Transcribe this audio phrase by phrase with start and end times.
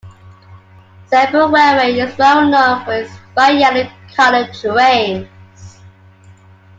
[1.11, 5.77] Seibu Railway is well known for its bright yellow colored trains.